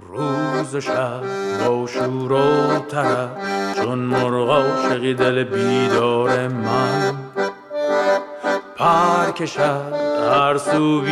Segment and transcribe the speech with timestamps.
[0.00, 1.20] روز و شب
[1.66, 3.28] با شور و طرف
[3.76, 7.14] چون مرغا شقی دل بیدار من.
[8.76, 9.92] پر کشد
[10.30, 11.02] هر سو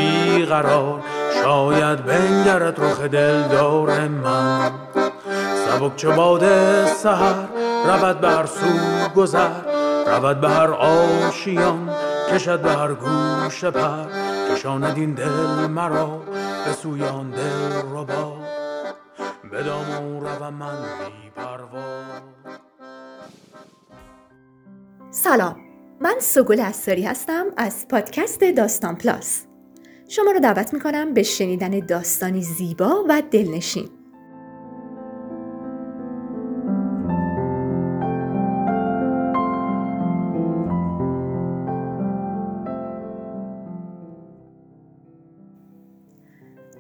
[0.48, 1.00] قرار
[1.43, 4.71] شاید بنگرد رخ دلدار من.
[5.66, 6.45] سبک چه باد
[6.87, 7.48] سهر
[7.87, 8.66] رود بر سو
[9.16, 9.51] گذر
[10.07, 11.91] رود به هر آشیان
[12.32, 14.05] کشد به هر گوش پر.
[14.55, 16.21] کشاند این دل مرا
[16.64, 18.36] به سویان دل ربا
[19.53, 22.03] بدام رو من بی پروا
[25.11, 25.57] سلام
[26.00, 29.46] من سگل استاری هستم از پادکست داستان پلاس.
[30.08, 33.89] شما رو دعوت می‌کنم به شنیدن داستانی زیبا و دلنشین.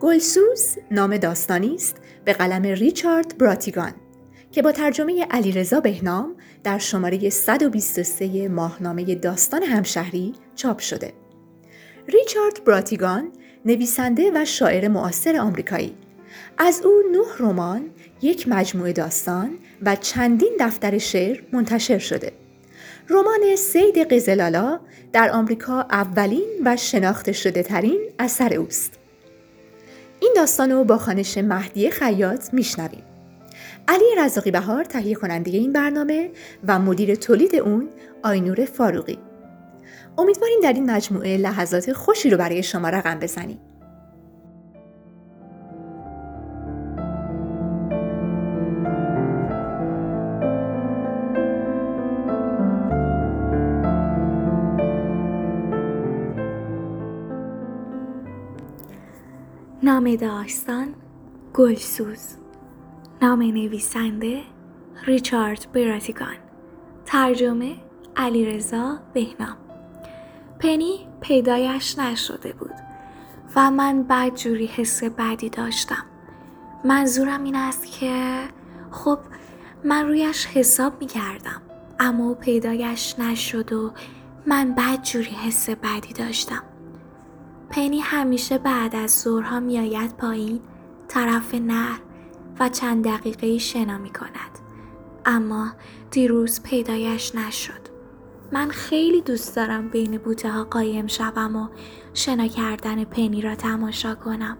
[0.00, 3.94] گلسوز نام داستانی است به قلم ریچارد براتیگان
[4.52, 11.12] که با ترجمه علیرضا بهنام در شماره 123 ماهنامه داستان همشهری چاپ شده.
[12.08, 13.32] ریچارد براتیگان
[13.64, 15.96] نویسنده و شاعر معاصر آمریکایی
[16.58, 17.90] از او نه رمان،
[18.22, 22.32] یک مجموعه داستان و چندین دفتر شعر منتشر شده.
[23.08, 24.80] رمان سید قزلالا
[25.12, 29.03] در آمریکا اولین و شناخته شده ترین اثر اوست.
[30.24, 33.02] این داستان رو با خانش مهدی خیاط میشنویم.
[33.88, 36.30] علی رزاقی بهار تهیه کننده این برنامه
[36.66, 37.88] و مدیر تولید اون
[38.22, 39.18] آینور فاروقی.
[40.18, 43.58] امیدواریم در این مجموعه لحظات خوشی رو برای شما رقم بزنیم.
[59.94, 60.94] نام داستان
[61.54, 62.36] گلسوز.
[63.22, 64.42] نام نویسنده
[65.04, 66.36] ریچارد براتیگان.
[67.06, 67.76] ترجمه
[68.16, 69.56] علیرضا بهنام.
[70.58, 72.74] پنی پیدایش نشده بود
[73.56, 76.04] و من بعد جوری حس بدی داشتم.
[76.84, 78.40] منظورم این است که
[78.90, 79.18] خب
[79.84, 81.62] من رویش حساب می کردم
[82.00, 83.92] اما پیدایش نشد و
[84.46, 86.62] من بعد جوری حس بدی داشتم.
[87.74, 90.60] پنی همیشه بعد از ظهرها میآید پایین
[91.08, 92.00] طرف نهر
[92.60, 94.58] و چند دقیقه شنا می کند.
[95.26, 95.72] اما
[96.10, 97.80] دیروز پیدایش نشد.
[98.52, 101.68] من خیلی دوست دارم بین بوته ها قایم شوم و
[102.14, 104.56] شنا کردن پنی را تماشا کنم.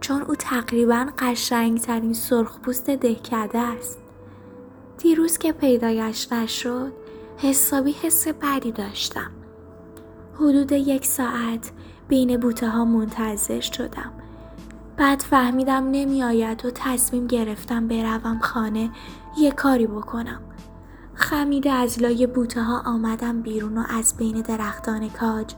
[0.00, 3.98] چون او تقریبا قشنگترین سرخپوست دهکده است.
[4.98, 6.92] دیروز که پیدایش نشد
[7.36, 9.30] حسابی حس بدی داشتم.
[10.34, 11.72] حدود یک ساعت
[12.08, 14.12] بین بوته ها منتظر شدم.
[14.96, 18.90] بعد فهمیدم نمی آید و تصمیم گرفتم بروم خانه
[19.38, 20.40] یه کاری بکنم.
[21.14, 25.54] خمیده از لای بوته ها آمدم بیرون و از بین درختان کاج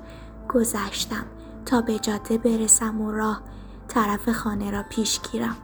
[0.48, 1.24] گذشتم
[1.66, 3.42] تا به جاده برسم و راه
[3.88, 5.56] طرف خانه را پیش گیرم.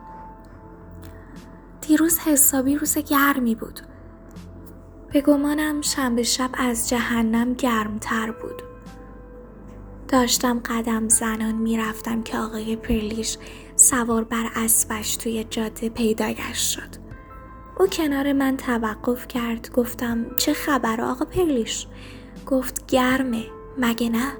[1.81, 3.81] دیروز حسابی روز گرمی بود.
[5.13, 8.66] به گمانم شنبه شب از جهنم گرمتر بود.
[10.09, 13.39] داشتم قدم زنان می‌رفتم که آقای پرلیش
[13.77, 17.07] سوار بر اسبش توی جاده پیدایش شد.
[17.81, 21.87] او کنار من توقف کرد گفتم چه خبر آقا پرلیش؟
[22.47, 23.45] گفت گرمه
[23.79, 24.33] مگه نه؟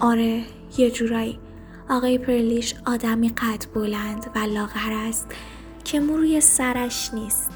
[0.00, 0.44] آره
[0.78, 1.38] یه جورایی
[1.88, 5.26] آقای پرلیش آدمی قد بلند و لاغر است
[5.84, 7.50] که مو روی سرش نیست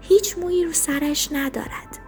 [0.00, 1.98] هیچ مویی رو سرش ندارد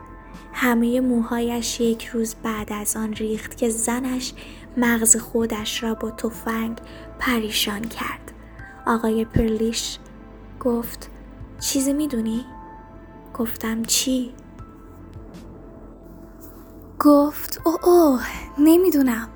[0.56, 4.32] همه موهایش یک روز بعد از آن ریخت که زنش
[4.76, 6.78] مغز خودش را با تفنگ
[7.18, 8.32] پریشان کرد.
[8.86, 9.98] آقای پرلیش
[10.60, 11.10] گفت
[11.60, 12.44] چیزی می‌دونی؟
[13.34, 14.34] گفتم چی؟
[17.00, 18.22] گفت اوه اوه
[18.58, 19.28] نمی‌دونم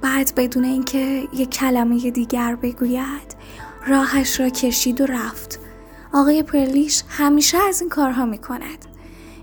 [0.00, 3.34] بعد بدون اینکه یک کلمه دیگر بگوید
[3.86, 5.60] راهش را کشید و رفت
[6.12, 8.93] آقای پرلیش همیشه از این کارها می کند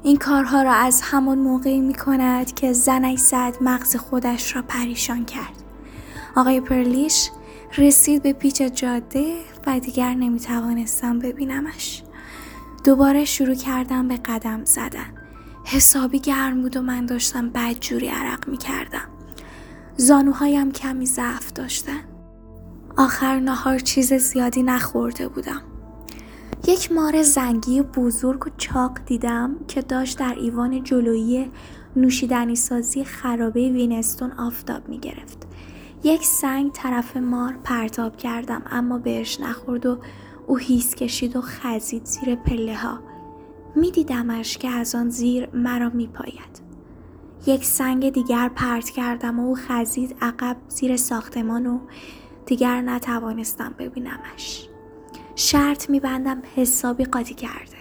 [0.04, 5.26] این کارها را از همان موقعی می کند که زنش زد مغز خودش را پریشان
[5.26, 5.64] کرد.
[6.36, 7.30] آقای پرلیش
[7.78, 9.36] رسید به پیچ جاده
[9.68, 12.04] و دیگر نمی توانستم ببینمش.
[12.84, 15.14] دوباره شروع کردم به قدم زدن.
[15.64, 19.10] حسابی گرم بود و من داشتم بدجوری عرق می کردم.
[19.98, 22.02] زانوهایم کمی ضعف داشتن.
[22.98, 25.71] آخر نهار چیز زیادی نخورده بودم.
[26.68, 31.52] یک مار زنگی بزرگ و چاق دیدم که داشت در ایوان جلویی
[31.96, 35.48] نوشیدنی سازی خرابه وینستون آفتاب می گرفت.
[36.04, 39.98] یک سنگ طرف مار پرتاب کردم اما بهش نخورد و
[40.48, 43.00] او هیس کشید و خزید زیر پله ها
[43.76, 46.62] می دیدمش که از آن زیر مرا می پاید.
[47.46, 51.80] یک سنگ دیگر پرت کردم و او خزید عقب زیر ساختمان و
[52.46, 54.71] دیگر نتوانستم ببینمش.
[55.36, 57.78] شرط میبندم حسابی قاطی کرده.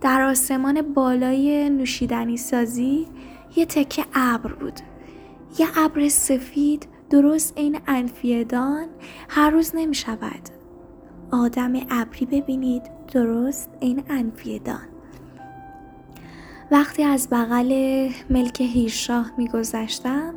[0.00, 3.06] در آسمان بالای نوشیدنی سازی
[3.56, 4.80] یه تکه ابر بود.
[5.58, 8.86] یه ابر سفید درست عین انفیدان
[9.28, 10.48] هر روز نمی شود.
[11.30, 14.88] آدم ابری ببینید درست عین انفیدان.
[16.70, 20.34] وقتی از بغل ملک هیرشاه میگذشتم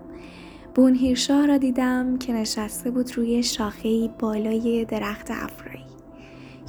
[0.76, 5.86] بون هیرشاه را دیدم که نشسته بود روی شاخه بالای درخت افرایی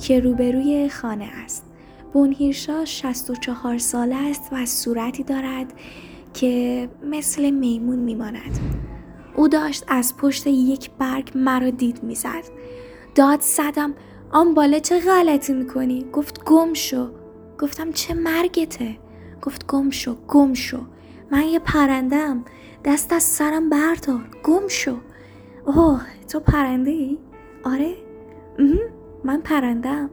[0.00, 1.65] که روبروی خانه است.
[2.12, 5.73] بون هیرشاه 64 ساله است و صورتی دارد
[6.35, 8.59] که مثل میمون میماند.
[9.37, 12.45] او داشت از پشت یک برگ مرا دید می‌زد.
[13.15, 13.95] داد زدم
[14.31, 17.11] آن بالا چه غلطی می‌کنی؟ گفت گم شو.
[17.61, 18.97] گفتم چه مرگته؟
[19.43, 20.79] گفت گم شو گم شو.
[21.31, 22.45] من یه پرندم
[22.85, 24.31] دست از سرم بردار.
[24.45, 24.97] گم شو.
[25.67, 27.19] اوه تو پرنده ای؟
[27.65, 27.95] آره
[29.25, 30.11] من پرندم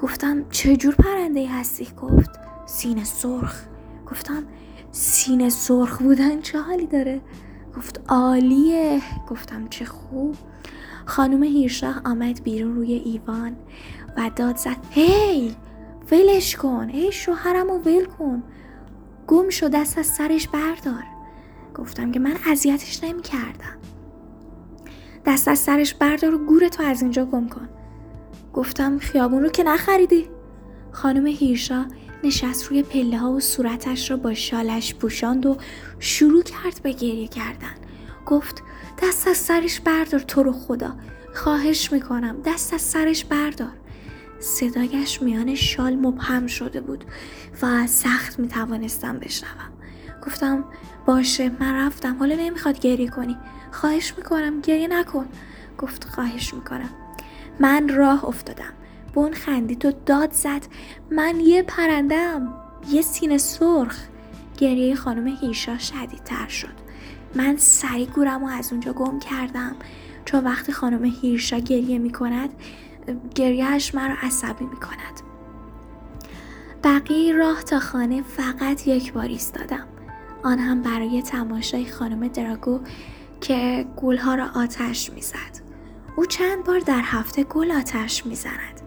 [0.00, 2.30] گفتم چجور پرنده ای هستی؟ گفت
[2.66, 3.62] سینه سرخ.
[4.10, 4.44] گفتم
[4.90, 7.20] سینه سرخ بودن چه حالی داره؟
[7.76, 9.00] گفت عالیه.
[9.28, 10.36] گفتم چه خوب.
[11.06, 13.56] خانم هیرشاه آمد بیرون روی ایوان
[14.16, 14.76] و داد زد.
[14.90, 15.56] هی!
[16.12, 16.90] ولش کن.
[16.92, 18.42] ای شوهرم و ول کن.
[19.26, 21.04] گم شو دست از سرش بردار.
[21.74, 23.78] گفتم که من اذیتش نمی کردم
[25.26, 27.68] دست از سرش بردار و گور تو از اینجا گم کن.
[28.54, 30.28] گفتم خیابون رو که نخریدی.
[30.92, 31.86] خانم هیرشا
[32.24, 35.56] نشست روی پله ها و صورتش رو با شالش پوشاند و
[35.98, 37.74] شروع کرد به گریه کردن.
[38.26, 38.62] گفت
[39.02, 40.96] دست از سرش بردار تو رو خدا.
[41.34, 43.72] خواهش می‌کنم دست از سرش بردار.
[44.40, 47.04] صدایش میان شال مبهم شده بود
[47.62, 49.72] و سخت می توانستم بشنوم.
[50.26, 50.64] گفتم
[51.06, 53.36] باشه من رفتم حالا نمی‌خواد گریه کنی.
[53.72, 55.26] خواهش می‌کنم گریه نکن.
[55.78, 56.90] گفت خواهش می‌کنم.
[57.60, 58.72] من راه افتادم.
[59.12, 60.62] بون خندید و داد زد.
[61.10, 62.54] من یه پرندم
[62.90, 63.98] یه سینه سرخ.
[64.58, 66.74] گریه خانم هیشا شدیدتر شد.
[67.34, 69.76] من سری گورم و از اونجا گم کردم.
[70.24, 72.50] چون وقتی خانم هیرشا گریه می کند
[73.34, 75.20] گریهش مرا عصبی می کند
[76.84, 79.86] بقیه راه تا خانه فقط یک بار ایستادم.
[80.42, 82.80] آن هم برای تماشای خانم دراگو
[83.40, 85.63] که گلها را آتش می‌زد.
[86.16, 88.80] او چند بار در هفته گل آتش می‌زند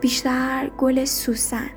[0.00, 1.70] بیشتر گل سوسن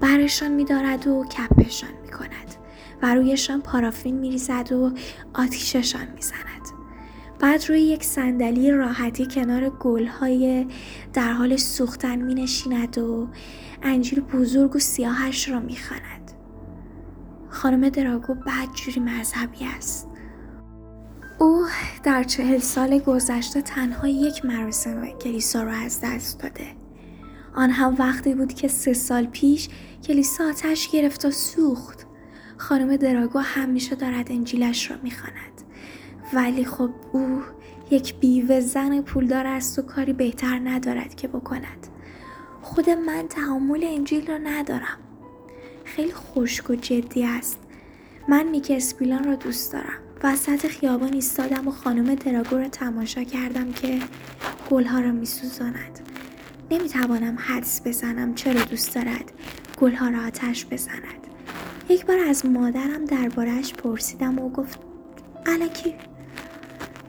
[0.00, 2.54] برشان میدارد و کپشان می‌کند
[3.02, 4.92] و رویشان پارافین میریزد و
[5.34, 6.48] آتیششان می‌زند
[7.40, 10.66] بعد روی یک صندلی راحتی کنار گلهای
[11.12, 13.28] در حال سوختن می نشیند و
[13.82, 16.32] انجیل بزرگ و سیاهش را می خاند.
[17.48, 20.07] خانم دراگو بعد جوری مذهبی است.
[21.38, 21.66] او
[22.02, 26.66] در چهل سال گذشته تنها یک مراسم کلیسا را از دست داده.
[27.54, 29.68] آن هم وقتی بود که سه سال پیش
[30.04, 32.06] کلیسا آتش گرفت و سوخت.
[32.56, 35.62] خانم دراگو همیشه دارد انجیلش را می‌خواند.
[36.32, 37.40] ولی خب او
[37.90, 41.86] یک بیوه زن پولدار است و کاری بهتر ندارد که بکند
[42.62, 44.98] خود من تحمل انجیل را ندارم
[45.84, 47.58] خیلی خشک و جدی است
[48.28, 53.72] من میک اسپیلان را دوست دارم وسط خیابان ایستادم و خانم دراگو را تماشا کردم
[53.72, 53.98] که
[54.70, 56.00] گلها را میسوزاند.
[56.70, 59.32] نمی‌توانم حدس بزنم چرا دوست دارد
[59.80, 61.26] گلها را آتش بزند.
[61.88, 64.78] یک بار از مادرم دربارهش پرسیدم و گفت
[65.46, 65.94] الکی؟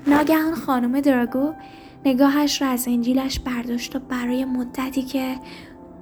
[0.07, 1.53] ناگهان خانم دراگو
[2.05, 5.35] نگاهش را از انجیلش برداشت و برای مدتی که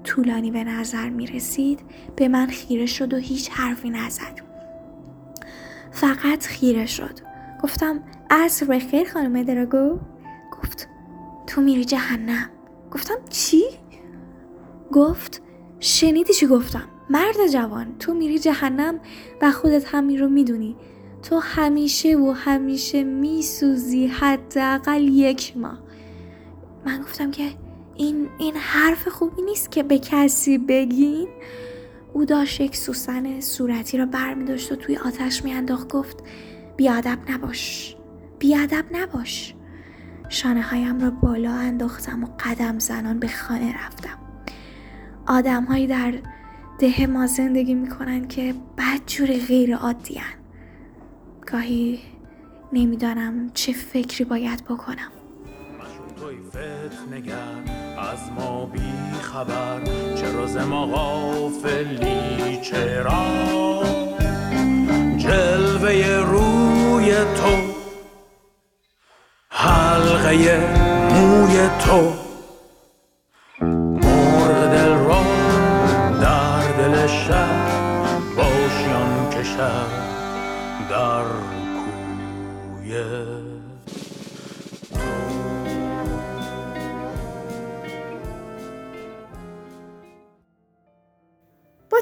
[0.03, 1.79] طولانی به نظر می رسید
[2.15, 4.46] به من خیره شد و هیچ حرفی نزد.
[5.91, 7.19] فقط خیره شد.
[7.63, 9.99] گفتم عصر بخیر خانم دراگو.
[10.51, 10.87] گفت
[11.47, 12.49] تو میری جهنم.
[12.91, 13.63] گفتم چی؟
[14.91, 15.41] گفت
[15.79, 18.99] شنیدی چی گفتم؟ مرد جوان تو میری جهنم
[19.41, 20.75] و خودت همین رو می‌دونی.
[21.23, 25.79] تو همیشه و همیشه میسوزی حداقل یک ماه.
[26.85, 27.43] من گفتم که
[27.95, 31.27] این این حرف خوبی نیست که به کسی بگین؟
[32.17, 36.23] او داشت یک سوسن صورتی را بر می داشت و توی آتش میانداخت گفت
[36.77, 37.95] بیادب نباش
[38.39, 39.55] بیادب نباش.
[40.29, 44.17] شانه هایم را بالا انداختم و قدم زنان به خانه رفتم.
[45.27, 46.13] آدم هایی در
[46.79, 50.21] ده ما زندگی می‌کنن که بدجور غیر عادی
[51.51, 51.99] گاهی
[52.73, 55.11] نمی‌دانم چه فکری باید بکنم.
[57.97, 59.81] از ما بی خبر
[60.15, 63.83] چرا ز ما غافلی چرا
[65.17, 67.77] جلوه روی تو
[69.49, 70.57] حلقه
[71.11, 72.13] موی تو.
[73.61, 75.23] مرغ دل را
[76.21, 79.87] در دل شب باشیان کشد
[80.89, 81.23] در
[81.77, 83.03] کوی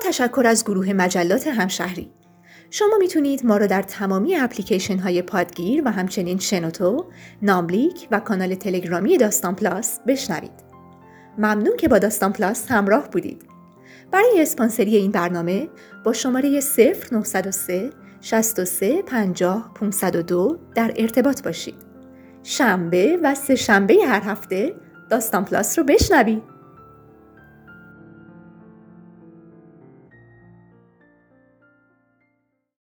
[0.07, 2.12] تشکر از گروه مجلات همشهری
[2.69, 7.05] شما می‌تونید ما را در تمامی اپلیکیشن های پادگیر و همچنین شنوتو،
[7.41, 10.51] ناملیک و کانال تلگرامی داستان پلاس بشنوید.
[11.38, 13.45] ممنون که با داستان پلاس همراه بودید.
[14.12, 15.69] برای اسپانسری این برنامه
[16.03, 16.62] با شماره
[17.12, 17.89] 0903
[18.21, 21.75] 63 50 502 در ارتباط باشید.
[22.43, 24.75] شنبه و سه شنبه هر هفته
[25.09, 26.54] داستان پلاس رو بشنوید.